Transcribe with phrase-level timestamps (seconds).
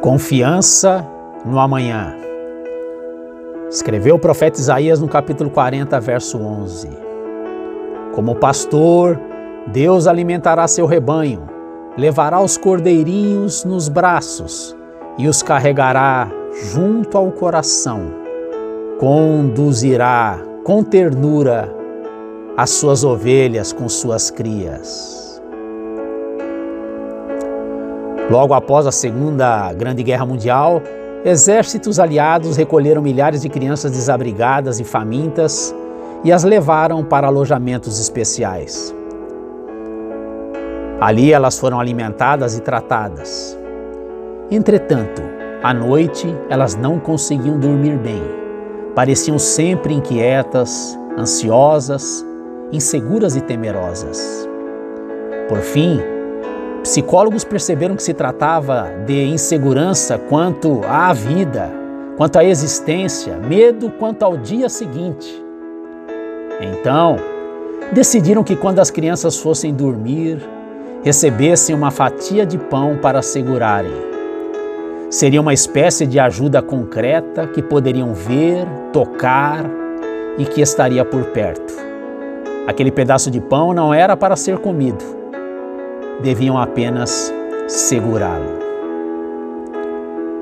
[0.00, 1.04] Confiança
[1.44, 2.14] no amanhã.
[3.70, 6.88] Escreveu o profeta Isaías no capítulo 40, verso 11.
[8.14, 9.18] Como pastor,
[9.66, 11.48] Deus alimentará seu rebanho,
[11.96, 14.76] levará os cordeirinhos nos braços
[15.18, 16.28] e os carregará
[16.72, 18.02] junto ao coração.
[19.00, 21.74] Conduzirá com ternura
[22.56, 25.25] as suas ovelhas com suas crias.
[28.28, 30.82] Logo após a Segunda Grande Guerra Mundial,
[31.24, 35.72] exércitos aliados recolheram milhares de crianças desabrigadas e famintas
[36.24, 38.92] e as levaram para alojamentos especiais.
[41.00, 43.56] Ali elas foram alimentadas e tratadas.
[44.50, 45.22] Entretanto,
[45.62, 48.22] à noite elas não conseguiam dormir bem.
[48.92, 52.26] Pareciam sempre inquietas, ansiosas,
[52.72, 54.48] inseguras e temerosas.
[55.48, 56.00] Por fim,
[56.86, 61.68] Psicólogos perceberam que se tratava de insegurança quanto à vida,
[62.16, 65.44] quanto à existência, medo quanto ao dia seguinte.
[66.60, 67.16] Então,
[67.90, 70.38] decidiram que quando as crianças fossem dormir,
[71.02, 73.90] recebessem uma fatia de pão para segurarem.
[75.10, 79.68] Seria uma espécie de ajuda concreta que poderiam ver, tocar
[80.38, 81.74] e que estaria por perto.
[82.64, 85.25] Aquele pedaço de pão não era para ser comido,
[86.20, 87.32] deviam apenas
[87.68, 88.56] segurá-lo.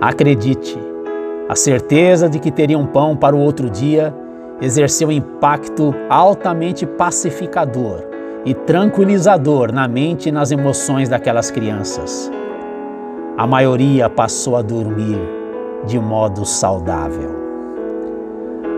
[0.00, 0.78] Acredite,
[1.48, 4.14] a certeza de que teriam pão para o outro dia
[4.60, 8.02] exerceu um impacto altamente pacificador
[8.44, 12.30] e tranquilizador na mente e nas emoções daquelas crianças.
[13.36, 15.18] A maioria passou a dormir
[15.86, 17.42] de modo saudável.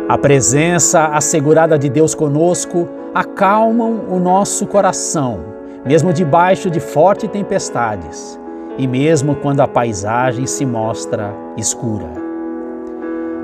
[0.09, 5.56] A presença assegurada de Deus conosco acalmam o nosso coração
[5.87, 8.39] mesmo debaixo de fortes tempestades
[8.77, 12.11] e mesmo quando a paisagem se mostra escura.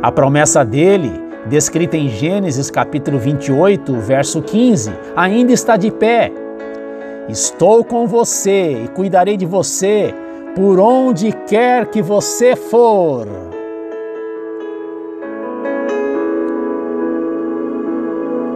[0.02, 1.12] A promessa dele,
[1.46, 6.32] descrita em Gênesis capítulo 28, verso 15, ainda está de pé.
[7.28, 10.12] Estou com você e cuidarei de você
[10.56, 13.28] por onde quer que você for.